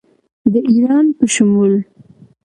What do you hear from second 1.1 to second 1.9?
په شمول